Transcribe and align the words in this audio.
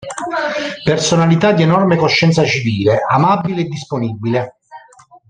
Personalità 0.83 1.51
di 1.51 1.61
enorme 1.61 1.95
coscienza 1.95 2.43
civile, 2.43 3.01
amabile 3.07 3.61
e 3.61 3.65
disponibile. 3.65 4.57